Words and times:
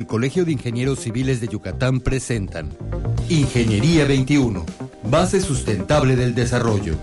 El 0.00 0.06
Colegio 0.06 0.44
de 0.44 0.52
Ingenieros 0.52 1.00
Civiles 1.00 1.40
de 1.40 1.48
Yucatán 1.48 1.98
presentan 1.98 2.68
Ingeniería 3.28 4.04
21, 4.04 4.64
base 5.10 5.40
sustentable 5.40 6.14
del 6.14 6.36
desarrollo. 6.36 6.94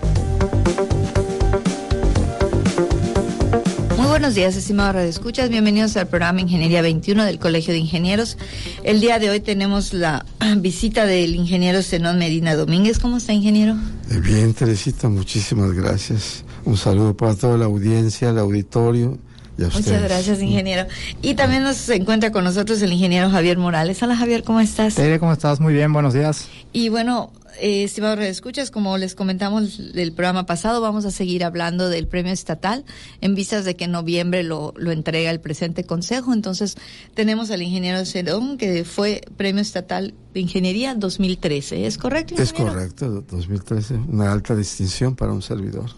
Muy 3.98 4.06
buenos 4.06 4.34
días, 4.34 4.56
estimados 4.56 4.94
radioescuchas. 4.94 5.50
Bienvenidos 5.50 5.94
al 5.98 6.08
programa 6.08 6.40
Ingeniería 6.40 6.80
21 6.80 7.26
del 7.26 7.38
Colegio 7.38 7.74
de 7.74 7.80
Ingenieros. 7.80 8.38
El 8.82 9.02
día 9.02 9.18
de 9.18 9.28
hoy 9.28 9.40
tenemos 9.40 9.92
la 9.92 10.24
visita 10.56 11.04
del 11.04 11.34
ingeniero 11.34 11.82
Zenón 11.82 12.18
Medina 12.18 12.54
Domínguez. 12.54 12.98
¿Cómo 12.98 13.18
está, 13.18 13.34
ingeniero? 13.34 13.76
Bien, 14.22 14.54
Teresita, 14.54 15.10
muchísimas 15.10 15.72
gracias. 15.72 16.46
Un 16.64 16.78
saludo 16.78 17.14
para 17.14 17.34
toda 17.34 17.58
la 17.58 17.66
audiencia, 17.66 18.30
el 18.30 18.38
auditorio 18.38 19.18
Muchas 19.58 20.02
gracias, 20.02 20.42
ingeniero. 20.42 20.86
Y 21.22 21.34
también 21.34 21.62
nos 21.62 21.88
encuentra 21.88 22.30
con 22.30 22.44
nosotros 22.44 22.80
el 22.82 22.92
ingeniero 22.92 23.30
Javier 23.30 23.56
Morales. 23.56 24.02
Hola, 24.02 24.16
Javier, 24.16 24.42
¿cómo 24.42 24.60
estás? 24.60 24.94
Tere, 24.94 25.18
¿cómo 25.18 25.32
estás? 25.32 25.60
Muy 25.60 25.72
bien, 25.72 25.92
buenos 25.92 26.12
días. 26.12 26.48
Y 26.72 26.90
bueno, 26.90 27.32
eh, 27.58 27.84
estimados 27.84 28.20
escuchas, 28.20 28.70
como 28.70 28.98
les 28.98 29.14
comentamos 29.14 29.92
del 29.94 30.12
programa 30.12 30.44
pasado, 30.44 30.82
vamos 30.82 31.06
a 31.06 31.10
seguir 31.10 31.42
hablando 31.42 31.88
del 31.88 32.06
premio 32.06 32.32
estatal 32.32 32.84
en 33.22 33.34
vistas 33.34 33.64
de 33.64 33.76
que 33.76 33.84
en 33.84 33.92
noviembre 33.92 34.42
lo, 34.42 34.74
lo 34.76 34.92
entrega 34.92 35.30
el 35.30 35.40
presente 35.40 35.84
consejo. 35.84 36.34
Entonces, 36.34 36.76
tenemos 37.14 37.50
al 37.50 37.62
ingeniero 37.62 38.04
Cerón, 38.04 38.58
que 38.58 38.84
fue 38.84 39.22
premio 39.38 39.62
estatal 39.62 40.12
de 40.34 40.40
ingeniería 40.40 40.94
2013. 40.94 41.86
¿Es 41.86 41.96
correcto? 41.96 42.34
Es 42.40 42.52
correcto, 42.52 43.24
2013. 43.26 43.94
Una 44.08 44.32
alta 44.32 44.54
distinción 44.54 45.16
para 45.16 45.32
un 45.32 45.40
servidor. 45.40 45.90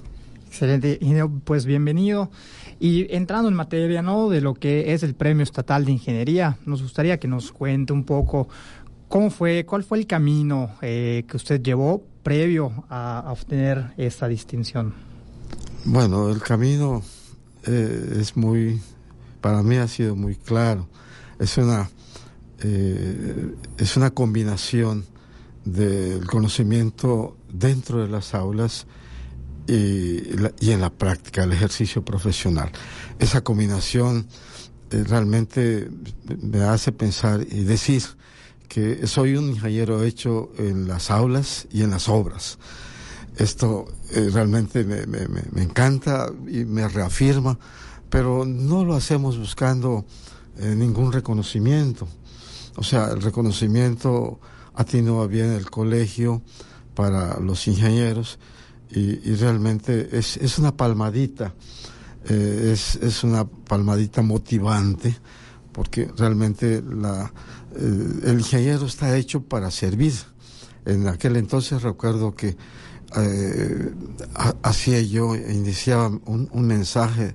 Excelente. 0.60 0.98
Pues 1.44 1.66
bienvenido. 1.66 2.32
Y 2.80 3.14
entrando 3.14 3.48
en 3.48 3.54
materia, 3.54 4.02
¿no? 4.02 4.28
De 4.28 4.40
lo 4.40 4.54
que 4.54 4.92
es 4.92 5.04
el 5.04 5.14
Premio 5.14 5.44
Estatal 5.44 5.84
de 5.84 5.92
Ingeniería, 5.92 6.58
nos 6.66 6.82
gustaría 6.82 7.20
que 7.20 7.28
nos 7.28 7.52
cuente 7.52 7.92
un 7.92 8.02
poco 8.02 8.48
cómo 9.06 9.30
fue, 9.30 9.64
cuál 9.64 9.84
fue 9.84 9.98
el 9.98 10.08
camino 10.08 10.72
eh, 10.82 11.24
que 11.28 11.36
usted 11.36 11.62
llevó 11.62 12.02
previo 12.24 12.72
a, 12.90 13.26
obtener 13.28 13.92
esta 13.96 14.26
distinción. 14.26 14.94
Bueno, 15.84 16.28
el 16.28 16.40
camino 16.40 17.04
eh, 17.64 18.16
es 18.18 18.36
muy, 18.36 18.80
para 19.40 19.62
mí 19.62 19.76
ha 19.76 19.86
sido 19.86 20.16
muy 20.16 20.34
claro. 20.34 20.88
Es 21.38 21.56
una, 21.56 21.88
eh, 22.64 23.54
es 23.76 23.96
una 23.96 24.10
combinación 24.10 25.04
del 25.64 26.26
conocimiento 26.26 27.36
dentro 27.48 28.02
de 28.02 28.08
las 28.08 28.34
aulas 28.34 28.88
y, 29.68 30.70
en 30.70 30.80
la 30.80 30.90
práctica, 30.90 31.44
el 31.44 31.52
ejercicio 31.52 32.02
profesional. 32.04 32.72
Esa 33.18 33.42
combinación 33.42 34.26
eh, 34.90 35.04
realmente 35.06 35.90
me 36.40 36.62
hace 36.62 36.92
pensar 36.92 37.46
y 37.48 37.64
decir 37.64 38.02
que 38.68 39.06
soy 39.06 39.36
un 39.36 39.50
ingeniero 39.50 40.02
hecho 40.02 40.50
en 40.58 40.88
las 40.88 41.10
aulas 41.10 41.66
y 41.70 41.82
en 41.82 41.90
las 41.90 42.08
obras. 42.08 42.58
Esto 43.36 43.86
eh, 44.12 44.30
realmente 44.32 44.84
me, 44.84 45.06
me, 45.06 45.28
me, 45.28 45.62
encanta 45.62 46.30
y 46.48 46.64
me 46.64 46.88
reafirma, 46.88 47.58
pero 48.10 48.44
no 48.44 48.84
lo 48.84 48.94
hacemos 48.94 49.38
buscando 49.38 50.06
eh, 50.58 50.74
ningún 50.74 51.12
reconocimiento. 51.12 52.08
O 52.76 52.82
sea, 52.82 53.10
el 53.10 53.22
reconocimiento 53.22 54.40
a 54.74 54.84
ti 54.84 55.02
no 55.02 55.16
va 55.16 55.26
bien 55.26 55.52
el 55.52 55.70
colegio 55.70 56.42
para 56.94 57.38
los 57.38 57.66
ingenieros, 57.68 58.38
y, 58.90 59.34
realmente 59.34 60.08
es, 60.12 60.36
es, 60.38 60.58
una 60.58 60.76
palmadita, 60.76 61.54
eh, 62.28 62.70
es, 62.72 62.96
es, 62.96 63.22
una 63.22 63.46
palmadita 63.46 64.22
motivante, 64.22 65.14
porque 65.72 66.10
realmente 66.16 66.76
eh, 66.76 66.82
el 68.24 68.38
ingeniero 68.38 68.86
está 68.86 69.16
hecho 69.16 69.42
para 69.42 69.70
servir. 69.70 70.14
En 70.86 71.06
aquel 71.06 71.36
entonces 71.36 71.82
recuerdo 71.82 72.34
que 72.34 72.56
eh, 73.16 73.92
hacía 74.62 75.02
yo, 75.02 75.36
iniciaba 75.36 76.08
un, 76.24 76.66
mensaje 76.66 77.34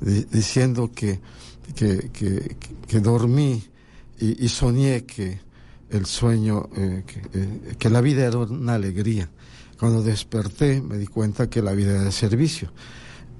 diciendo 0.00 0.90
que, 0.94 1.20
que, 1.74 3.00
dormí 3.00 3.62
y, 4.18 4.44
y, 4.44 4.48
soñé 4.48 5.04
que 5.04 5.40
el 5.90 6.06
sueño, 6.06 6.68
que 7.78 7.90
la 7.90 8.00
vida 8.00 8.24
era 8.26 8.38
una 8.38 8.74
alegría 8.74 9.30
cuando 9.78 10.02
desperté 10.02 10.80
me 10.80 10.98
di 10.98 11.06
cuenta 11.06 11.48
que 11.48 11.62
la 11.62 11.72
vida 11.72 11.92
era 11.92 12.04
de 12.04 12.12
servicio. 12.12 12.72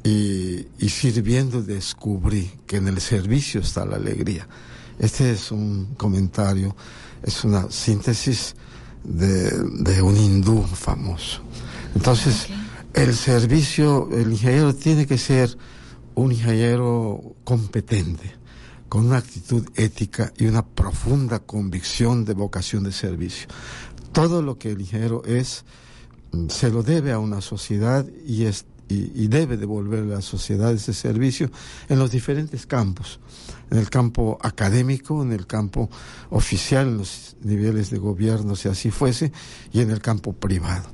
Y, 0.03 0.67
sirviendo 0.89 1.63
descubrí 1.63 2.51
que 2.67 2.77
en 2.77 2.89
el 2.89 3.01
servicio 3.01 3.63
está 3.63 3.87
la 3.87 3.97
alegría. 3.97 4.47
Este 4.99 5.31
es 5.31 5.51
un 5.51 5.95
comentario, 5.97 6.77
es 7.23 7.43
una 7.43 7.71
síntesis 7.71 8.55
de, 9.03 10.03
un 10.03 10.17
hindú 10.17 10.63
famoso. 10.63 11.41
Entonces, 11.95 12.49
el 12.93 13.15
servicio, 13.15 14.09
el 14.13 14.33
ingeniero 14.33 14.75
tiene 14.75 15.07
que 15.07 15.17
ser 15.17 15.57
un 16.15 16.33
ingeniero 16.33 17.35
competente, 17.45 18.35
con 18.89 19.07
una 19.07 19.19
actitud 19.19 19.67
ética 19.75 20.33
y 20.37 20.47
una 20.47 20.65
profunda 20.65 21.41
convicción 21.41 22.25
de 22.25 22.35
vocación 22.35 22.85
de 22.85 22.93
servicio. 22.93 23.49
Todo 24.13 24.43
lo 24.43 24.59
que 24.59 24.71
el 24.71 24.81
ingeniero 24.81 25.25
es, 25.25 25.65
se 26.49 26.71
lo 26.71 26.83
debe 26.83 27.13
a 27.13 27.19
una 27.19 27.41
sociedad 27.41 28.07
y, 28.27 28.45
es, 28.45 28.67
y, 28.89 29.27
debe 29.29 29.57
devolver 29.57 30.01
a 30.01 30.17
la 30.17 30.23
sociedad 30.23 30.73
ese 30.73 30.93
servicio 30.93 31.51
en 31.89 31.99
los 31.99 32.11
diferentes 32.11 32.67
campos, 32.67 33.21
en 33.71 33.79
el 33.79 33.91
campo 33.91 34.39
académico, 34.43 35.23
en 35.23 35.33
el 35.33 35.47
campo 35.47 35.91
oficial, 36.31 36.89
en 36.89 36.99
los 36.99 37.37
niveles 37.43 37.91
de 37.91 37.99
gobierno, 37.99 38.57
si 38.57 38.69
así 38.69 38.91
fuese, 38.91 39.33
y 39.73 39.81
en 39.81 39.91
el 39.91 40.01
campo 40.01 40.33
privado. 40.33 40.89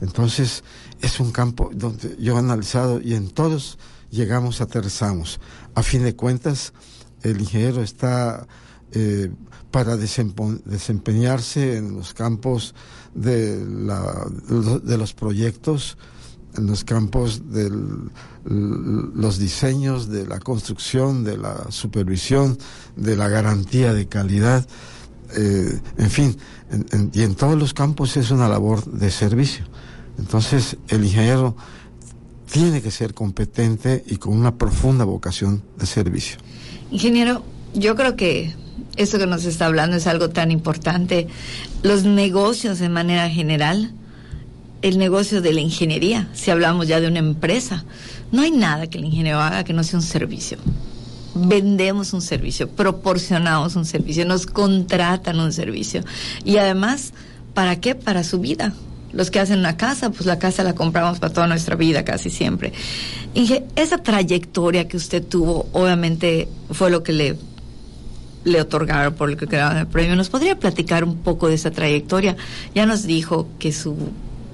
Entonces, 0.00 0.64
es 1.00 1.20
un 1.20 1.32
campo 1.32 1.70
donde 1.72 2.16
yo 2.18 2.36
he 2.36 2.38
analizado 2.38 3.00
y 3.00 3.14
en 3.14 3.30
todos 3.30 3.78
llegamos, 4.10 4.60
aterrizamos. 4.60 5.40
A 5.74 5.82
fin 5.82 6.02
de 6.02 6.16
cuentas, 6.16 6.72
el 7.22 7.40
ingeniero 7.40 7.82
está 7.82 8.46
eh, 8.94 9.30
para 9.70 9.96
desempeñarse 9.96 11.76
en 11.76 11.94
los 11.94 12.14
campos 12.14 12.74
de, 13.14 13.64
la, 13.66 14.24
de 14.82 14.96
los 14.96 15.14
proyectos, 15.14 15.98
en 16.56 16.66
los 16.66 16.84
campos 16.84 17.50
de 17.50 17.70
los 18.44 19.38
diseños, 19.38 20.08
de 20.08 20.28
la 20.28 20.38
construcción, 20.38 21.24
de 21.24 21.36
la 21.38 21.70
supervisión, 21.70 22.56
de 22.94 23.16
la 23.16 23.28
garantía 23.28 23.92
de 23.92 24.06
calidad, 24.06 24.64
eh, 25.36 25.80
en 25.98 26.10
fin, 26.10 26.36
y 27.12 27.22
en 27.22 27.34
todos 27.34 27.58
los 27.58 27.74
campos 27.74 28.16
es 28.16 28.30
una 28.30 28.48
labor 28.48 28.84
de 28.84 29.10
servicio. 29.10 29.64
Entonces, 30.18 30.76
el 30.88 31.04
ingeniero 31.04 31.56
tiene 32.50 32.80
que 32.80 32.92
ser 32.92 33.14
competente 33.14 34.04
y 34.06 34.16
con 34.16 34.36
una 34.38 34.56
profunda 34.56 35.04
vocación 35.04 35.64
de 35.76 35.86
servicio. 35.86 36.38
Ingeniero, 36.92 37.42
yo 37.74 37.96
creo 37.96 38.14
que 38.14 38.54
eso 38.96 39.18
que 39.18 39.26
nos 39.26 39.44
está 39.44 39.66
hablando 39.66 39.96
es 39.96 40.06
algo 40.06 40.30
tan 40.30 40.50
importante. 40.50 41.28
Los 41.82 42.04
negocios 42.04 42.78
de 42.78 42.88
manera 42.88 43.28
general, 43.28 43.92
el 44.82 44.98
negocio 44.98 45.40
de 45.40 45.52
la 45.52 45.60
ingeniería, 45.60 46.28
si 46.32 46.50
hablamos 46.50 46.86
ya 46.86 47.00
de 47.00 47.08
una 47.08 47.18
empresa, 47.18 47.84
no 48.32 48.42
hay 48.42 48.50
nada 48.50 48.86
que 48.86 48.98
el 48.98 49.04
ingeniero 49.04 49.40
haga 49.40 49.64
que 49.64 49.72
no 49.72 49.82
sea 49.82 49.98
un 49.98 50.04
servicio. 50.04 50.58
Vendemos 51.34 52.12
un 52.12 52.22
servicio, 52.22 52.68
proporcionamos 52.68 53.74
un 53.76 53.84
servicio, 53.84 54.24
nos 54.24 54.46
contratan 54.46 55.40
un 55.40 55.52
servicio. 55.52 56.04
Y 56.44 56.58
además, 56.58 57.12
¿para 57.54 57.80
qué? 57.80 57.94
Para 57.94 58.22
su 58.22 58.38
vida. 58.38 58.72
Los 59.12 59.30
que 59.30 59.38
hacen 59.40 59.60
una 59.60 59.76
casa, 59.76 60.10
pues 60.10 60.26
la 60.26 60.38
casa 60.38 60.64
la 60.64 60.74
compramos 60.74 61.20
para 61.20 61.32
toda 61.32 61.46
nuestra 61.46 61.76
vida 61.76 62.04
casi 62.04 62.30
siempre. 62.30 62.72
Inge, 63.34 63.64
esa 63.76 63.98
trayectoria 63.98 64.88
que 64.88 64.96
usted 64.96 65.24
tuvo, 65.24 65.68
obviamente 65.72 66.48
fue 66.70 66.90
lo 66.90 67.02
que 67.02 67.12
le 67.12 67.36
le 68.44 68.60
otorgaron 68.60 69.14
por 69.14 69.30
lo 69.30 69.36
que 69.36 69.46
quedaba 69.46 69.80
el 69.80 69.86
premio. 69.86 70.16
¿Nos 70.16 70.28
podría 70.28 70.58
platicar 70.58 71.04
un 71.04 71.16
poco 71.16 71.48
de 71.48 71.54
esa 71.54 71.70
trayectoria? 71.70 72.36
Ya 72.74 72.86
nos 72.86 73.04
dijo 73.04 73.48
que 73.58 73.72
su 73.72 73.96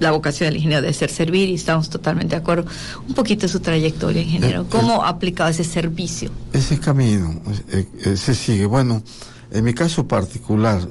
la 0.01 0.11
vocación 0.11 0.47
del 0.47 0.57
ingeniero 0.57 0.81
debe 0.81 0.93
ser 0.93 1.11
servir 1.11 1.47
y 1.49 1.53
estamos 1.53 1.89
totalmente 1.89 2.35
de 2.35 2.41
acuerdo. 2.41 2.65
Un 3.07 3.13
poquito 3.13 3.43
de 3.43 3.49
su 3.49 3.59
trayectoria, 3.59 4.23
ingeniero. 4.23 4.63
Eh, 4.63 4.65
¿Cómo 4.67 5.03
ha 5.03 5.09
aplicado 5.09 5.51
ese 5.51 5.63
servicio? 5.63 6.31
Ese 6.51 6.79
camino 6.79 7.39
eh, 7.71 7.87
eh, 8.03 8.17
se 8.17 8.33
sigue. 8.33 8.65
Bueno, 8.65 9.03
en 9.51 9.63
mi 9.63 9.75
caso 9.75 10.07
particular, 10.07 10.81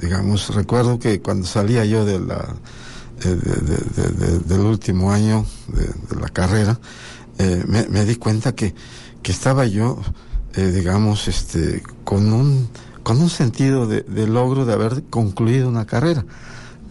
digamos, 0.00 0.52
recuerdo 0.54 0.98
que 0.98 1.20
cuando 1.20 1.46
salía 1.46 1.84
yo 1.84 2.04
de 2.04 2.18
la, 2.18 2.56
del 4.44 4.60
último 4.60 5.12
año 5.12 5.46
de, 5.68 6.20
la 6.20 6.28
carrera, 6.28 6.80
me, 7.38 7.86
me, 7.88 8.04
di 8.04 8.16
cuenta 8.16 8.54
que, 8.54 8.74
que 9.22 9.30
estaba 9.30 9.66
yo 9.66 10.00
eh, 10.54 10.70
digamos, 10.70 11.28
este, 11.28 11.82
con 12.04 12.32
un, 12.32 12.68
con 13.02 13.20
un 13.20 13.30
sentido 13.30 13.86
de, 13.86 14.26
logro 14.26 14.64
de 14.64 14.72
haber 14.72 15.04
concluido 15.04 15.68
una 15.68 15.86
carrera. 15.86 16.24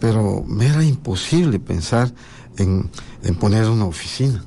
Pero 0.00 0.44
me 0.46 0.66
era 0.66 0.84
imposible 0.84 1.60
pensar 1.60 2.12
en, 2.58 2.90
en 3.22 3.34
poner 3.36 3.68
una 3.68 3.84
oficina. 3.84 4.44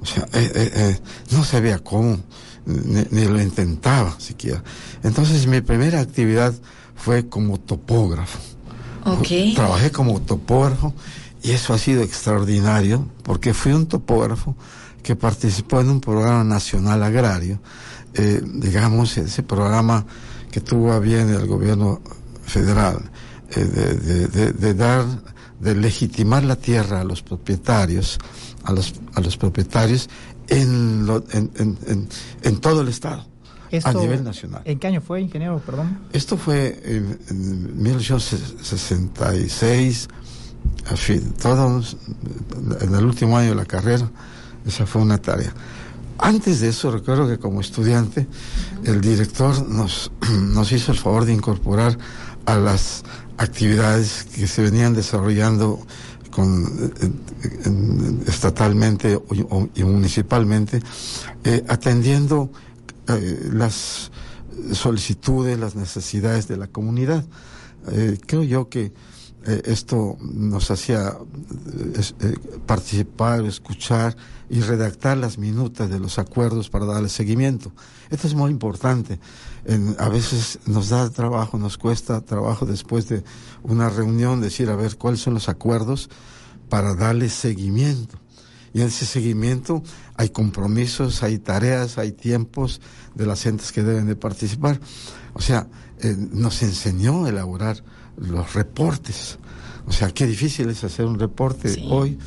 O 0.00 0.06
sea, 0.06 0.24
eh, 0.32 0.50
eh, 0.54 0.98
no 1.30 1.44
sabía 1.44 1.78
cómo, 1.78 2.18
ni, 2.66 3.24
lo 3.24 3.40
intentaba 3.40 4.14
siquiera. 4.18 4.62
Entonces 5.02 5.46
mi 5.46 5.60
primera 5.60 6.00
actividad 6.00 6.54
fue 6.94 7.28
como 7.28 7.58
topógrafo. 7.58 8.38
Trabajé 9.54 9.90
como 9.90 10.20
topógrafo 10.20 10.92
y 11.42 11.52
eso 11.52 11.72
ha 11.72 11.78
sido 11.78 12.02
extraordinario 12.02 13.08
porque 13.22 13.54
fui 13.54 13.72
un 13.72 13.86
topógrafo 13.86 14.54
que 15.02 15.16
participó 15.16 15.80
en 15.80 15.88
un 15.88 16.00
programa 16.00 16.44
nacional 16.44 17.02
agrario, 17.02 17.60
eh, 18.14 18.40
digamos, 18.44 19.16
ese 19.18 19.42
programa 19.42 20.06
que 20.50 20.60
tuvo 20.60 20.92
a 20.92 20.98
bien 20.98 21.30
el 21.30 21.46
gobierno 21.46 22.00
federal, 22.44 22.98
eh, 23.50 23.64
de, 23.64 24.74
dar, 24.74 25.04
de 25.60 25.74
legitimar 25.74 26.44
la 26.44 26.56
tierra 26.56 27.00
a 27.00 27.04
los 27.04 27.22
propietarios, 27.22 28.18
a 28.64 28.72
los, 28.72 28.94
a 29.14 29.20
los 29.20 29.36
propietarios 29.36 30.08
en, 30.48 31.06
en, 31.32 32.08
en, 32.42 32.60
todo 32.60 32.80
el 32.80 32.88
Estado. 32.88 33.26
a 33.84 33.92
nivel 33.92 34.24
nacional. 34.24 34.62
¿En 34.64 34.78
qué 34.78 34.86
año 34.86 35.00
fue, 35.00 35.20
ingeniero? 35.20 35.60
Perdón. 35.64 35.98
Esto 36.12 36.36
fue 36.36 36.80
en, 36.84 37.18
en 37.28 37.82
1866, 37.82 40.08
todos 41.40 41.96
en 42.80 42.94
el 42.94 43.04
último 43.04 43.36
año 43.36 43.50
de 43.50 43.54
la 43.54 43.66
carrera, 43.66 44.10
esa 44.66 44.86
fue 44.86 45.02
una 45.02 45.18
tarea. 45.18 45.52
Antes 46.18 46.60
de 46.60 46.68
eso, 46.68 46.90
recuerdo 46.90 47.28
que 47.28 47.38
como 47.38 47.60
estudiante, 47.60 48.26
el 48.84 49.00
director 49.00 49.66
nos, 49.68 50.10
nos 50.30 50.72
hizo 50.72 50.92
el 50.92 50.98
favor 50.98 51.24
de 51.24 51.32
incorporar 51.32 51.96
a 52.44 52.56
las 52.56 53.04
actividades 53.36 54.24
que 54.24 54.48
se 54.48 54.62
venían 54.62 54.94
desarrollando 54.94 55.80
con, 56.30 56.92
estatalmente 58.26 59.18
y 59.74 59.84
municipalmente, 59.84 60.80
eh, 61.44 61.64
atendiendo 61.68 62.50
eh, 63.08 63.48
las 63.52 64.10
solicitudes, 64.72 65.58
las 65.58 65.74
necesidades 65.74 66.48
de 66.48 66.56
la 66.56 66.66
comunidad. 66.66 67.24
Eh, 67.90 68.18
creo 68.26 68.42
yo 68.42 68.68
que 68.68 68.92
esto 69.44 70.16
nos 70.20 70.70
hacía 70.70 71.16
participar, 72.66 73.44
escuchar 73.44 74.16
y 74.50 74.60
redactar 74.60 75.16
las 75.16 75.38
minutas 75.38 75.88
de 75.90 75.98
los 76.00 76.18
acuerdos 76.18 76.70
para 76.70 76.86
darle 76.86 77.08
seguimiento. 77.08 77.72
Esto 78.10 78.26
es 78.26 78.34
muy 78.34 78.50
importante. 78.50 79.18
a 79.98 80.08
veces 80.08 80.58
nos 80.66 80.88
da 80.88 81.08
trabajo, 81.10 81.58
nos 81.58 81.78
cuesta 81.78 82.20
trabajo 82.20 82.66
después 82.66 83.08
de 83.08 83.22
una 83.62 83.88
reunión 83.90 84.40
decir, 84.40 84.70
a 84.70 84.76
ver, 84.76 84.96
cuáles 84.96 85.20
son 85.20 85.34
los 85.34 85.48
acuerdos 85.48 86.10
para 86.68 86.94
darle 86.94 87.28
seguimiento. 87.28 88.18
Y 88.74 88.80
en 88.80 88.88
ese 88.88 89.06
seguimiento 89.06 89.82
hay 90.14 90.28
compromisos, 90.30 91.22
hay 91.22 91.38
tareas, 91.38 91.98
hay 91.98 92.12
tiempos 92.12 92.80
de 93.14 93.26
las 93.26 93.42
gentes 93.42 93.72
que 93.72 93.82
deben 93.82 94.06
de 94.06 94.16
participar. 94.16 94.80
O 95.34 95.40
sea, 95.40 95.68
eh, 96.00 96.14
nos 96.16 96.62
enseñó 96.62 97.24
a 97.24 97.30
elaborar 97.30 97.82
los 98.16 98.54
reportes. 98.54 99.38
O 99.86 99.92
sea, 99.92 100.10
qué 100.10 100.26
difícil 100.26 100.68
es 100.68 100.84
hacer 100.84 101.06
un 101.06 101.18
reporte 101.18 101.82
hoy 101.88 102.18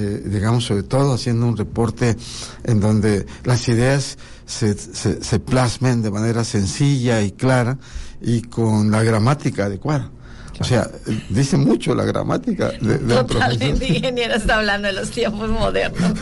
eh, 0.00 0.22
digamos, 0.24 0.64
sobre 0.64 0.84
todo 0.84 1.14
haciendo 1.14 1.44
un 1.48 1.56
reporte 1.56 2.16
en 2.62 2.78
donde 2.78 3.26
las 3.42 3.68
ideas 3.68 4.16
se, 4.46 4.74
se, 4.76 5.40
plasmen 5.40 6.02
de 6.02 6.12
manera 6.12 6.44
sencilla 6.44 7.20
y 7.22 7.32
clara 7.32 7.78
y 8.20 8.42
con 8.42 8.92
la 8.92 9.02
gramática 9.02 9.64
adecuada. 9.64 10.12
O 10.60 10.64
sea, 10.64 10.90
dice 11.28 11.56
mucho 11.56 11.94
la 11.94 12.04
gramática 12.04 12.70
de, 12.80 12.98
de 12.98 13.14
Totalmente, 13.14 13.86
ingeniero 13.88 14.34
está 14.34 14.56
hablando 14.56 14.88
de 14.88 14.94
los 14.94 15.10
tiempos 15.10 15.48
modernos. 15.48 16.12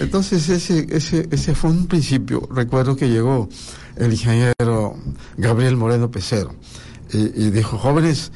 Entonces, 0.00 0.48
ese, 0.48 0.86
ese, 0.90 1.28
ese 1.30 1.54
fue 1.54 1.70
un 1.70 1.86
principio. 1.86 2.48
Recuerdo 2.50 2.96
que 2.96 3.08
llegó 3.08 3.48
el 3.96 4.12
ingeniero 4.12 4.96
Gabriel 5.36 5.76
Moreno 5.76 6.10
Pecero 6.10 6.54
y 7.12 7.50
dijo, 7.50 7.76
jóvenes, 7.76 8.30
eh, 8.30 8.32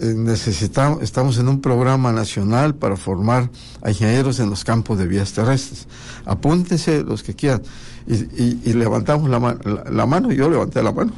necesitamos, 0.00 1.02
estamos 1.02 1.38
en 1.38 1.48
un 1.48 1.60
programa 1.60 2.12
nacional 2.12 2.74
para 2.74 2.96
formar 2.96 3.50
a 3.82 3.90
ingenieros 3.90 4.40
en 4.40 4.50
los 4.50 4.64
campos 4.64 4.98
de 4.98 5.06
vías 5.06 5.32
terrestres. 5.32 5.86
Apúntense 6.24 7.02
los 7.02 7.22
que 7.22 7.34
quieran. 7.34 7.62
Y, 8.06 8.72
levantamos 8.74 9.28
la, 9.28 9.58
la, 9.90 10.06
mano, 10.06 10.30
y 10.30 10.36
yo 10.36 10.48
levanté 10.48 10.82
la 10.82 10.92
mano. 10.92 11.12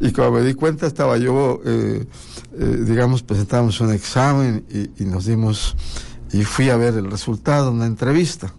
Y 0.00 0.10
cuando 0.12 0.40
me 0.40 0.42
di 0.42 0.54
cuenta 0.54 0.86
estaba 0.88 1.16
yo, 1.16 1.60
eh, 1.64 2.04
eh, 2.58 2.84
digamos, 2.84 3.22
presentamos 3.22 3.80
un 3.80 3.92
examen 3.92 4.64
y, 4.98 5.04
nos 5.04 5.26
dimos, 5.26 5.76
y 6.32 6.42
fui 6.42 6.68
a 6.70 6.76
ver 6.76 6.94
el 6.94 7.10
resultado, 7.10 7.70
una 7.70 7.86
entrevista 7.86 8.52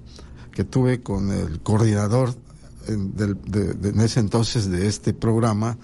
que 0.52 0.64
tuve 0.64 1.02
con 1.02 1.32
el 1.32 1.60
coordinador 1.60 2.34
en 2.88 4.00
ese 4.00 4.20
entonces 4.20 4.70
de 4.70 4.88
este 4.88 5.14
programa 5.14 5.78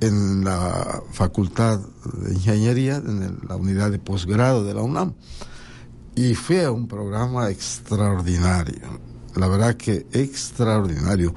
en 0.00 0.44
la 0.44 1.02
Facultad 1.12 1.80
de 2.12 2.34
Ingeniería, 2.34 2.96
en 2.96 3.38
la 3.48 3.56
unidad 3.56 3.90
de 3.90 3.98
posgrado 3.98 4.64
de 4.64 4.74
la 4.74 4.82
UNAM. 4.82 5.14
Y 6.14 6.34
fue 6.34 6.68
un 6.68 6.88
programa 6.88 7.50
extraordinario, 7.50 9.00
la 9.36 9.48
verdad 9.48 9.76
que 9.76 10.06
extraordinario, 10.12 11.34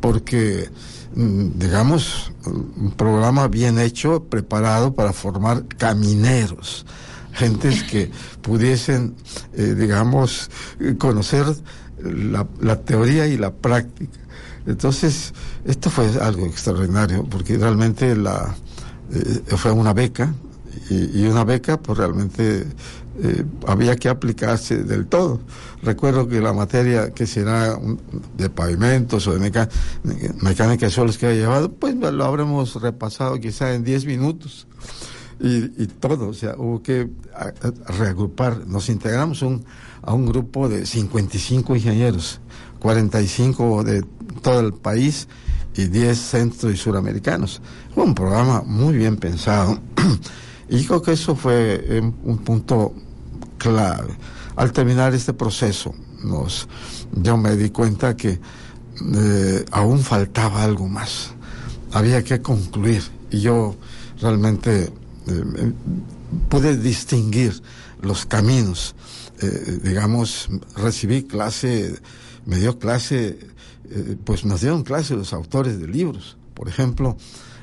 porque, 0.00 0.68
mm, 1.14 1.50
digamos, 1.56 2.32
un 2.46 2.92
programa 2.96 3.48
bien 3.48 3.78
hecho, 3.78 4.24
preparado 4.24 4.94
para 4.94 5.12
formar 5.12 5.66
camineros, 5.66 6.84
gentes 7.32 7.84
que 7.84 8.10
pudiesen, 8.42 9.14
eh, 9.52 9.74
digamos, 9.78 10.50
conocer 10.98 11.46
la, 12.02 12.46
la 12.60 12.80
teoría 12.80 13.26
y 13.26 13.36
la 13.36 13.52
práctica 13.52 14.18
entonces, 14.66 15.34
esto 15.64 15.90
fue 15.90 16.06
algo 16.20 16.46
extraordinario, 16.46 17.24
porque 17.24 17.58
realmente 17.58 18.16
la, 18.16 18.54
eh, 19.12 19.56
fue 19.56 19.72
una 19.72 19.92
beca, 19.92 20.32
y, 20.90 21.26
una 21.26 21.44
beca, 21.44 21.80
pues 21.80 21.98
realmente 21.98 22.66
eh, 23.22 23.44
había 23.66 23.96
que 23.96 24.08
aplicarse 24.08 24.82
del 24.84 25.06
todo. 25.06 25.40
Recuerdo 25.82 26.28
que 26.28 26.40
la 26.40 26.52
materia 26.52 27.10
que 27.10 27.26
será 27.26 27.78
de 28.36 28.50
pavimentos 28.50 29.26
o 29.26 29.32
de 29.32 29.40
mecánica 30.40 30.86
de 30.86 30.90
suelos 30.90 31.16
que 31.16 31.26
ha 31.26 31.32
llevado, 31.32 31.72
pues 31.72 31.94
lo 31.94 32.24
habremos 32.24 32.80
repasado 32.80 33.38
quizá 33.40 33.74
en 33.74 33.84
10 33.84 34.06
minutos. 34.06 34.66
Y, 35.40 35.82
y, 35.82 35.86
todo, 35.86 36.28
o 36.28 36.34
sea, 36.34 36.54
hubo 36.56 36.82
que 36.82 37.08
reagrupar. 37.98 38.66
Nos 38.66 38.88
integramos 38.88 39.42
un, 39.42 39.64
a 40.02 40.14
un 40.14 40.26
grupo 40.26 40.68
de 40.68 40.86
55 40.86 41.74
ingenieros, 41.76 42.40
45 42.78 43.84
de 43.84 44.04
todo 44.42 44.60
el 44.60 44.74
país 44.74 45.28
y 45.76 45.86
10 45.86 46.18
centro 46.18 46.70
y 46.70 46.76
suramericanos. 46.76 47.60
Fue 47.94 48.04
un 48.04 48.14
programa 48.14 48.62
muy 48.64 48.96
bien 48.96 49.16
pensado 49.16 49.78
y 50.68 50.84
creo 50.84 51.02
que 51.02 51.12
eso 51.12 51.34
fue 51.34 52.00
un 52.22 52.38
punto 52.38 52.94
clave. 53.58 54.14
Al 54.56 54.72
terminar 54.72 55.14
este 55.14 55.32
proceso, 55.32 55.94
nos, 56.22 56.68
yo 57.12 57.36
me 57.36 57.56
di 57.56 57.70
cuenta 57.70 58.16
que 58.16 58.38
eh, 59.14 59.64
aún 59.72 60.00
faltaba 60.00 60.62
algo 60.62 60.88
más. 60.88 61.32
Había 61.92 62.22
que 62.22 62.40
concluir 62.40 63.02
y 63.30 63.40
yo 63.40 63.74
realmente 64.20 64.92
eh, 65.26 65.72
pude 66.48 66.76
distinguir 66.76 67.62
los 68.02 68.26
caminos. 68.26 68.94
Eh, 69.40 69.80
digamos, 69.82 70.48
recibí 70.76 71.24
clase, 71.24 71.98
me 72.46 72.56
dio 72.56 72.78
clase 72.78 73.38
eh, 73.90 74.16
pues 74.24 74.44
nos 74.44 74.62
dieron 74.62 74.82
clase 74.82 75.14
los 75.14 75.32
autores 75.32 75.78
de 75.78 75.86
libros. 75.86 76.36
Por 76.54 76.68
ejemplo, 76.68 77.16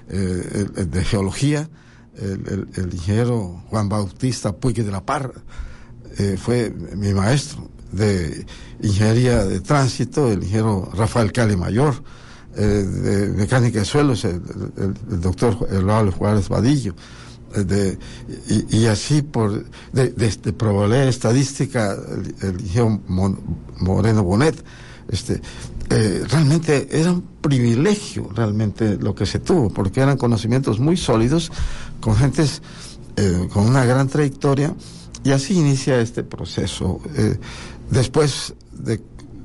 eh, 0.09 0.67
el, 0.75 0.91
de 0.91 1.03
geología, 1.03 1.69
el, 2.17 2.67
ingeniero 2.91 3.63
Juan 3.69 3.89
Bautista 3.89 4.55
Puig 4.55 4.83
de 4.83 4.91
la 4.91 5.03
Parra 5.03 5.41
eh, 6.17 6.37
fue 6.39 6.69
mi 6.95 7.13
maestro. 7.13 7.69
De 7.91 8.45
ingeniería 8.81 9.43
de 9.43 9.59
tránsito, 9.59 10.31
el 10.31 10.43
ingeniero 10.43 10.89
Rafael 10.93 11.31
Cali 11.31 11.55
Mayor. 11.55 12.03
de 12.55 13.33
mecánica 13.35 13.79
de 13.79 13.85
suelos, 13.85 14.25
el, 14.25 14.41
doctor 15.21 15.67
Eduardo 15.71 16.11
Juárez 16.11 16.49
Vadillo. 16.49 16.93
De, 17.51 17.97
y, 18.69 18.85
así 18.85 19.21
por 19.21 19.65
de, 19.91 20.09
de, 20.09 20.53
probabilidad 20.53 21.07
estadística 21.07 21.93
el, 22.41 22.61
ingeniero 22.61 23.01
Moreno 23.77 24.23
Bonet 24.23 24.63
este 25.09 25.41
eh, 25.89 26.23
realmente 26.29 26.87
era 26.89 27.11
un 27.11 27.21
privilegio 27.41 28.29
realmente 28.33 28.97
lo 28.97 29.13
que 29.13 29.25
se 29.25 29.39
tuvo, 29.39 29.69
porque 29.69 29.99
eran 29.99 30.17
conocimientos 30.17 30.79
muy 30.79 30.95
sólidos, 30.95 31.51
con 31.99 32.15
gentes 32.15 32.61
eh, 33.17 33.49
con 33.51 33.67
una 33.67 33.83
gran 33.83 34.07
trayectoria, 34.07 34.73
y 35.25 35.31
así 35.31 35.59
inicia 35.59 35.99
este 35.99 36.23
proceso. 36.23 37.01
Eh, 37.15 37.37
después 37.89 38.53
de 38.71 39.01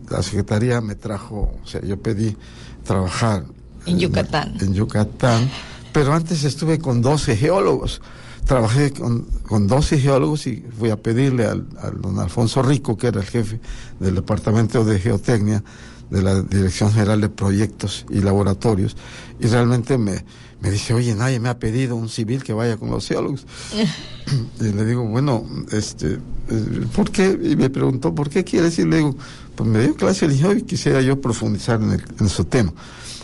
la 0.09 0.23
Secretaría 0.23 0.81
me 0.81 0.95
trajo, 0.95 1.53
o 1.63 1.67
sea, 1.67 1.81
yo 1.83 2.01
pedí 2.01 2.37
trabajar 2.85 3.45
en 3.87 3.99
Yucatán. 3.99 4.57
En, 4.61 4.73
Yucatán, 4.73 5.51
pero 5.97 6.13
antes 6.13 6.45
estuve 6.45 6.79
con 6.79 7.01
12 7.01 7.39
geólogos. 7.39 8.03
Trabajé 8.45 8.93
con, 8.93 9.23
con 9.49 9.67
12 9.67 9.99
geólogos 9.99 10.47
y 10.47 10.63
fui 10.79 10.91
a 10.91 10.99
pedirle 10.99 11.47
al, 11.47 11.67
don 12.03 12.19
Alfonso 12.19 12.63
Rico, 12.63 12.99
que 12.99 13.07
era 13.07 13.21
el 13.21 13.27
jefe 13.27 13.61
del 13.99 14.17
Departamento 14.17 14.85
de 14.85 15.01
Geotecnia, 15.01 15.65
de 16.11 16.21
la 16.21 16.43
Dirección 16.43 16.93
General 16.93 17.19
de 17.19 17.31
Proyectos 17.31 18.05
y 18.11 18.21
Laboratorios, 18.21 18.95
y 19.41 19.47
realmente 19.47 19.97
me, 19.97 20.23
me 20.61 20.71
dice, 20.71 20.93
oye, 20.93 21.15
nadie 21.15 21.41
me 21.41 21.49
ha 21.49 21.59
pedido 21.59 21.97
un 21.97 22.11
civil 22.11 22.45
que 22.45 22.53
vaya 22.53 22.77
con 22.77 22.91
los 22.91 23.09
geólogos. 23.09 23.47
y 24.61 24.65
le 24.65 24.85
digo, 24.85 25.03
bueno, 25.03 25.47
este, 25.73 26.19
eh, 26.51 26.87
¿por 26.95 27.11
qué? 27.11 27.41
Y 27.43 27.57
me 27.57 27.71
preguntó, 27.71 28.15
¿por 28.15 28.29
qué 28.29 28.45
quieres? 28.45 28.79
Y 28.79 28.85
le 28.85 28.99
digo, 28.99 29.17
pues 29.55 29.67
me 29.67 29.81
dio 29.83 29.97
clase 29.97 30.27
y 30.27 30.45
hoy 30.45 30.61
quisiera 30.61 31.01
yo 31.01 31.23
profundizar 31.23 31.81
en, 31.81 31.93
en 32.21 32.29
su 32.29 32.45
tema. 32.45 32.75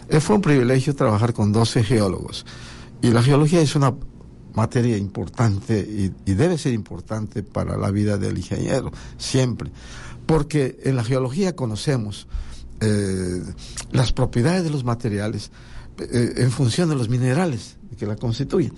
Eh, 0.09 0.21
fue 0.21 0.37
un 0.37 0.43
privilegio 0.43 0.95
trabajar 0.95 1.33
con 1.33 1.53
12 1.53 1.85
geólogos. 1.85 2.45
Y 3.01 3.11
la 3.11 3.23
geología 3.23 3.61
es 3.61 3.75
una 3.75 3.95
materia 4.55 4.97
importante 4.97 5.79
y, 5.79 6.13
debe 6.33 6.59
ser 6.59 6.73
importante 6.73 7.43
para 7.43 7.77
la 7.77 7.91
vida 7.91 8.19
del 8.19 8.37
ingeniero, 8.37 8.93
siempre. 9.17 9.71
Porque 10.27 10.79
en 10.85 10.97
la 10.97 11.05
geología 11.05 11.57
conocemos 11.57 12.29
eh, 12.81 13.43
las 13.91 14.13
propiedades 14.13 14.65
de 14.65 14.71
los 14.71 14.85
materiales 14.85 15.51
eh, 15.99 16.35
en 16.37 16.51
función 16.51 16.89
de 16.89 16.97
los 16.97 17.09
minerales 17.09 17.77
que 17.99 18.07
la 18.07 18.17
constituyen. 18.17 18.75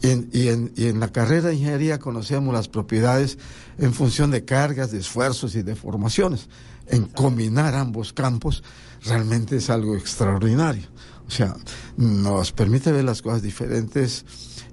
Y 0.00 0.10
en, 0.10 0.30
y, 0.32 0.48
en, 0.48 0.72
y 0.76 0.86
en, 0.86 1.00
la 1.00 1.08
carrera 1.08 1.48
de 1.48 1.54
ingeniería 1.54 1.98
conocemos 1.98 2.54
las 2.54 2.68
propiedades 2.68 3.36
en 3.78 3.92
función 3.92 4.30
de 4.30 4.44
cargas, 4.44 4.92
de 4.92 4.98
esfuerzos 4.98 5.56
y 5.56 5.62
de 5.62 5.74
formaciones. 5.74 6.48
En 6.88 7.04
combinar 7.04 7.74
ambos 7.74 8.12
campos 8.12 8.62
realmente 9.04 9.56
es 9.56 9.70
algo 9.70 9.96
extraordinario. 9.96 10.86
O 11.28 11.30
sea, 11.30 11.54
nos 11.96 12.52
permite 12.52 12.90
ver 12.90 13.04
las 13.04 13.22
cosas 13.22 13.42
diferentes 13.42 14.24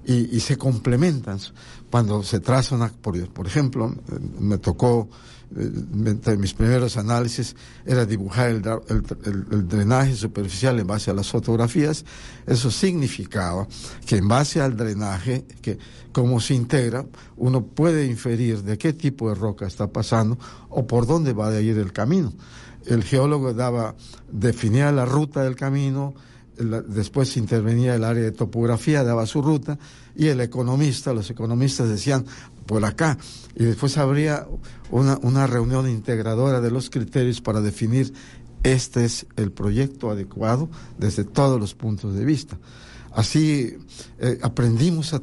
y, 0.06 0.34
y 0.34 0.40
se 0.40 0.56
complementan. 0.56 1.38
Cuando 1.90 2.22
se 2.22 2.40
traza 2.40 2.74
una, 2.74 2.88
por, 2.88 3.28
por 3.28 3.46
ejemplo, 3.46 3.94
me 4.40 4.58
tocó 4.58 5.08
entre 5.54 6.36
mis 6.36 6.52
primeros 6.54 6.96
análisis 6.96 7.54
era 7.84 8.04
dibujar 8.04 8.50
el, 8.50 8.62
el, 8.88 9.46
el, 9.52 9.68
drenaje 9.68 10.16
superficial 10.16 10.78
en 10.80 10.86
base 10.86 11.10
a 11.10 11.14
las 11.14 11.30
fotografías. 11.30 12.04
Eso 12.46 12.70
significaba 12.70 13.66
que 14.04 14.16
en 14.16 14.26
base 14.26 14.60
al 14.60 14.76
drenaje, 14.76 15.44
que 15.62 15.78
cómo 16.12 16.40
se 16.40 16.54
integra, 16.54 17.06
uno 17.36 17.64
puede 17.64 18.06
inferir 18.06 18.62
de 18.62 18.76
qué 18.76 18.92
tipo 18.92 19.28
de 19.28 19.36
roca 19.36 19.66
está 19.66 19.86
pasando 19.86 20.38
o 20.68 20.86
por 20.86 21.06
dónde 21.06 21.32
va 21.32 21.48
a 21.48 21.60
ir 21.60 21.78
el 21.78 21.92
camino. 21.92 22.32
El 22.86 23.04
geólogo 23.04 23.52
daba, 23.52 23.94
definía 24.30 24.92
la 24.92 25.04
ruta 25.04 25.42
del 25.42 25.56
camino, 25.56 26.14
después 26.88 27.36
intervenía 27.36 27.94
el 27.94 28.04
área 28.04 28.22
de 28.22 28.32
topografía, 28.32 29.04
daba 29.04 29.26
su 29.26 29.42
ruta, 29.42 29.78
y 30.14 30.28
el 30.28 30.40
economista, 30.40 31.12
los 31.12 31.28
economistas 31.30 31.88
decían, 31.88 32.24
por 32.66 32.84
acá. 32.84 33.18
Y 33.54 33.64
después 33.64 33.98
habría 33.98 34.46
una, 34.90 35.18
una 35.22 35.46
reunión 35.46 35.88
integradora 35.88 36.60
de 36.60 36.70
los 36.70 36.90
criterios 36.90 37.40
para 37.40 37.60
definir 37.60 38.12
este 38.62 39.04
es 39.04 39.26
el 39.36 39.52
proyecto 39.52 40.10
adecuado 40.10 40.68
desde 40.98 41.24
todos 41.24 41.60
los 41.60 41.74
puntos 41.74 42.14
de 42.14 42.24
vista. 42.24 42.58
Así 43.12 43.78
eh, 44.18 44.38
aprendimos 44.42 45.14
a, 45.14 45.22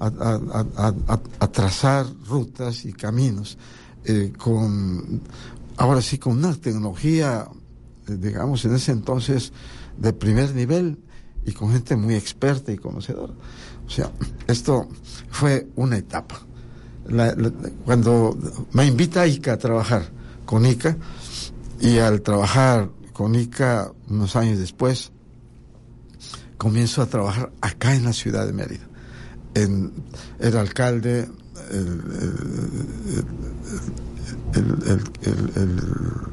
a, 0.00 1.48
trazar 1.52 2.06
rutas 2.26 2.84
y 2.84 2.92
caminos 2.92 3.58
eh, 4.04 4.32
con, 4.36 5.20
ahora 5.76 6.02
sí, 6.02 6.18
con 6.18 6.38
una 6.38 6.54
tecnología, 6.54 7.48
eh, 8.08 8.16
digamos, 8.18 8.64
en 8.64 8.74
ese 8.74 8.92
entonces 8.92 9.52
de 9.96 10.12
primer 10.12 10.54
nivel 10.54 10.98
y 11.44 11.52
con 11.52 11.72
gente 11.72 11.96
muy 11.96 12.14
experta 12.14 12.72
y 12.72 12.76
conocedora. 12.76 13.32
O 13.86 13.90
sea, 13.90 14.10
esto 14.46 14.88
fue 15.30 15.68
una 15.76 15.96
etapa. 15.96 16.40
Cuando 17.84 18.36
me 18.72 18.84
invita 18.84 19.26
ICA 19.26 19.52
a 19.52 19.58
trabajar 19.58 20.10
con 20.44 20.66
ICA, 20.66 20.96
y 21.80 21.98
al 21.98 22.22
trabajar 22.22 22.90
con 23.12 23.34
ICA 23.34 23.92
unos 24.08 24.36
años 24.36 24.58
después, 24.58 25.12
comienzo 26.56 27.02
a 27.02 27.06
trabajar 27.06 27.52
acá 27.60 27.94
en 27.94 28.04
la 28.04 28.12
ciudad 28.12 28.46
de 28.46 28.52
Mérida. 28.52 28.86
En, 29.54 29.92
el 30.38 30.56
alcalde, 30.56 31.28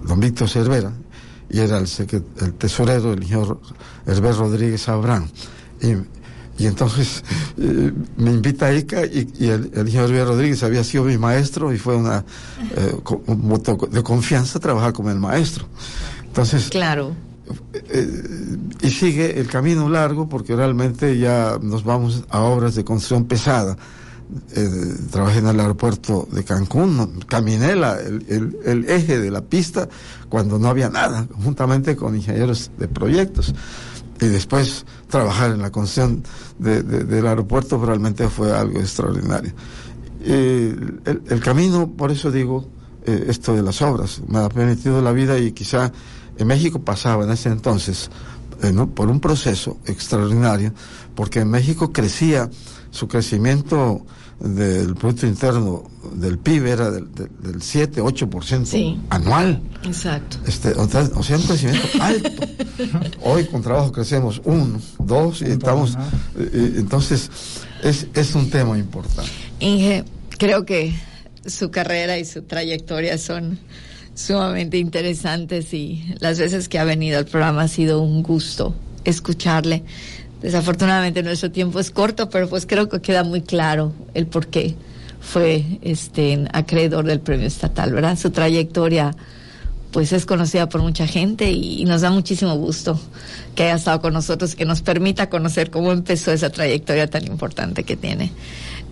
don 0.04 0.20
Víctor 0.20 0.50
Cervera, 0.50 0.92
y 1.50 1.60
era 1.60 1.78
el, 1.78 1.88
el 2.42 2.54
tesorero, 2.54 3.14
el 3.14 3.24
señor 3.24 3.60
Herbert 4.06 4.38
Rodríguez 4.38 4.88
Abrán. 4.90 5.30
Y, 5.82 5.96
y 6.58 6.68
entonces 6.68 7.24
eh, 7.58 7.92
me 8.18 8.32
invita 8.32 8.68
a 8.68 8.74
ICA 8.74 9.06
y, 9.06 9.32
y 9.40 9.50
el, 9.50 9.72
el, 9.74 9.88
ingeniero 9.88 10.08
Luis 10.08 10.26
Rodríguez 10.26 10.64
había 10.64 10.84
sido 10.84 11.04
mi 11.04 11.18
maestro 11.18 11.74
y 11.74 11.78
fue 11.78 11.96
una 11.96 12.24
eh, 12.76 12.96
un 13.28 13.50
voto 13.50 13.78
de 13.90 14.04
confianza 14.04 14.60
trabajar 14.60 14.94
con 14.94 15.10
el 15.10 15.20
maestro. 15.20 15.66
Entonces, 16.24 16.70
claro. 16.70 17.14
Eh, 17.74 18.58
y 18.82 18.90
sigue 18.90 19.40
el 19.40 19.48
camino 19.48 19.90
largo 19.90 20.30
porque 20.30 20.56
realmente 20.56 21.18
ya 21.18 21.58
nos 21.62 21.84
vamos 21.84 22.24
a 22.30 22.42
obras 22.42 22.76
de 22.76 22.84
construcción 22.84 23.26
pesada. 23.26 23.78
Eh, 24.56 24.70
trabajé 25.12 25.40
en 25.40 25.48
el 25.48 25.60
aeropuerto 25.60 26.28
de 26.32 26.44
Cancún, 26.44 27.20
caminé 27.28 27.72
el, 27.72 28.56
el, 28.66 28.90
eje 28.90 29.20
de 29.20 29.30
la 29.30 29.42
pista 29.42 29.88
cuando 30.30 30.58
no 30.58 30.70
había 30.70 30.90
nada, 30.90 31.28
juntamente 31.44 31.96
con 31.96 32.16
ingenieros 32.16 32.72
de 32.78 32.88
proyectos 32.88 33.54
y 34.20 34.26
después 34.28 34.86
trabajar 35.08 35.52
en 35.52 35.62
la 35.62 35.72
construcción 35.72 36.24
de, 36.58 36.82
de, 36.82 37.04
del 37.04 37.28
aeropuerto 37.28 37.84
realmente 37.84 38.28
fue 38.30 38.56
algo 38.56 38.80
extraordinario. 38.80 39.52
El, 40.26 41.40
camino, 41.44 41.92
por 41.92 42.12
eso 42.12 42.32
digo, 42.32 42.66
eh, 43.06 43.26
esto 43.28 43.54
de 43.54 43.62
las 43.62 43.82
obras, 43.82 44.22
me 44.28 44.40
ha 44.40 44.50
permitido 44.50 45.02
la 45.02 45.12
vida 45.12 45.38
y 45.38 45.52
quizá 45.52 45.92
en 46.38 46.48
México 46.48 46.80
pasaba 46.80 47.26
en 47.26 47.32
ese 47.32 47.50
entonces 47.50 48.10
¿no? 48.72 48.90
por 48.90 49.10
un 49.10 49.20
proceso 49.20 49.78
extraordinario, 49.86 50.74
porque 51.16 51.40
en 51.40 51.50
México 51.50 51.92
crecía 51.92 52.50
su 52.92 53.08
crecimiento 53.08 54.06
del 54.40 54.96
Producto 54.96 55.26
Interno 55.26 55.84
del 56.14 56.38
PIB 56.38 56.66
era 56.66 56.92
del, 56.92 57.14
del, 57.14 57.30
del 57.40 57.62
7, 57.62 58.02
8% 58.02 58.66
sí, 58.66 59.00
anual. 59.10 59.62
Exacto. 59.86 60.38
Este, 60.46 60.72
o, 60.72 60.88
sea, 60.88 61.38
un 61.38 61.44
crecimiento 61.44 61.88
alto. 62.02 62.30
Hoy 63.24 63.46
con 63.46 63.62
trabajo 63.62 63.92
crecemos 63.92 64.42
uno, 64.44 64.80
dos, 65.00 65.42
y 65.42 65.46
estamos. 65.46 65.98
Eh, 66.38 66.74
entonces, 66.78 67.30
es, 67.84 68.08
es 68.14 68.36
un 68.36 68.50
tema 68.50 68.78
importante. 68.78 69.32
Inge, 69.60 70.04
creo 70.38 70.66
que 70.66 70.94
su 71.46 71.72
carrera 71.72 72.18
y 72.18 72.26
su 72.26 72.42
trayectoria 72.44 73.18
son 73.18 73.60
sumamente 74.16 74.78
interesantes 74.78 75.74
y 75.74 76.04
las 76.20 76.40
veces 76.40 76.70
que 76.70 76.80
ha 76.80 76.84
venido 76.84 77.18
al 77.18 77.26
programa 77.26 77.64
ha 77.64 77.68
sido 77.68 78.02
un 78.02 78.24
gusto 78.24 78.76
escucharle. 79.04 79.84
Desafortunadamente 80.42 81.24
nuestro 81.24 81.52
tiempo 81.52 81.80
es 81.80 81.90
corto, 81.90 82.30
pero 82.30 82.50
pues 82.50 82.66
creo 82.66 82.90
que 82.90 83.02
queda 83.02 83.24
muy 83.24 83.42
claro 83.42 83.94
el 84.14 84.28
por 84.28 84.48
qué 84.48 84.76
fue 85.22 85.64
este 85.82 86.46
acreedor 86.52 87.06
del 87.06 87.22
premio 87.22 87.48
estatal, 87.48 87.94
¿verdad? 87.94 88.18
Su 88.18 88.30
trayectoria 88.32 89.16
pues 89.92 90.12
es 90.12 90.26
conocida 90.26 90.68
por 90.68 90.82
mucha 90.82 91.08
gente 91.08 91.52
y, 91.52 91.86
nos 91.86 92.02
da 92.02 92.10
muchísimo 92.10 92.56
gusto 92.56 93.00
que 93.56 93.64
haya 93.64 93.76
estado 93.76 94.02
con 94.02 94.12
nosotros, 94.12 94.56
que 94.56 94.66
nos 94.66 94.82
permita 94.82 95.30
conocer 95.30 95.70
cómo 95.70 95.92
empezó 95.92 96.32
esa 96.32 96.50
trayectoria 96.50 97.08
tan 97.08 97.26
importante 97.28 97.84
que 97.84 97.96
tiene. 97.96 98.32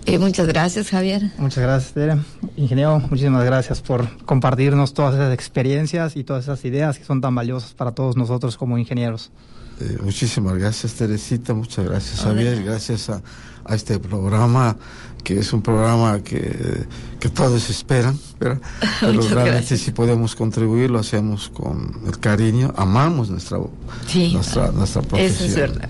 Eh, 0.06 0.18
muchas 0.18 0.48
gracias, 0.48 0.90
Javier. 0.90 1.32
Muchas 1.38 1.64
gracias, 1.64 1.94
Tere. 1.94 2.18
Ingeniero, 2.58 3.00
muchísimas 3.00 3.46
gracias 3.46 3.82
por 3.82 4.10
compartirnos 4.26 4.94
todas 4.94 5.14
esas 5.16 5.34
experiencias 5.34 6.16
y 6.16 6.24
todas 6.24 6.46
esas 6.46 6.66
ideas 6.66 6.98
que 6.98 7.06
son 7.06 7.22
tan 7.22 7.36
valiosas 7.36 7.74
para 7.74 7.92
todos 7.92 8.18
nosotros 8.18 8.58
como 8.58 8.78
ingenieros. 8.78 9.32
Eh, 9.80 9.98
muchísimas 10.04 10.58
gracias, 10.58 10.94
Teresita. 10.94 11.54
Muchas 11.54 11.86
gracias, 11.86 12.22
Javier. 12.22 12.64
Gracias 12.64 13.10
a, 13.10 13.22
a, 13.66 13.76
este 13.76 14.00
programa, 14.00 14.76
que 15.24 15.40
es 15.40 15.54
un 15.54 15.62
programa 15.62 16.20
que, 16.24 16.86
que 17.20 17.30
todos 17.30 17.70
esperan, 17.70 18.20
¿verdad? 18.40 18.62
pero 19.00 19.22
realmente 19.22 19.52
gracias. 19.52 19.80
si 19.82 19.92
podemos 19.92 20.36
contribuir, 20.36 20.92
lo 20.92 21.00
hacemos 21.00 21.50
con 21.50 22.02
el 22.06 22.20
cariño. 22.20 22.74
Amamos 22.76 23.30
nuestra, 23.30 23.60
sí, 24.08 24.34
nuestra, 24.34 24.72
nuestra 24.72 25.02
profesión. 25.02 25.36
Eso 25.36 25.46
es 25.46 25.56
verdad. 25.56 25.90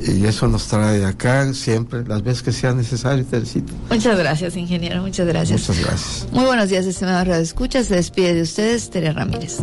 Y 0.00 0.24
eso 0.26 0.48
nos 0.48 0.66
trae 0.68 1.04
acá 1.04 1.52
siempre, 1.54 2.04
las 2.06 2.22
veces 2.22 2.42
que 2.42 2.52
sea 2.52 2.72
necesario, 2.74 3.24
Teresita. 3.24 3.72
Muchas 3.90 4.18
gracias, 4.18 4.56
ingeniero. 4.56 5.00
Muchas 5.02 5.26
gracias. 5.26 5.68
Muchas 5.68 5.84
gracias. 5.84 6.28
Muy 6.32 6.44
buenos 6.44 6.68
días, 6.68 6.86
estimados 6.86 7.26
Radio 7.26 7.42
Escucha. 7.42 7.82
Se 7.82 7.96
despide 7.96 8.34
de 8.34 8.42
ustedes, 8.42 8.90
Tere 8.90 9.12
Ramírez. 9.12 9.56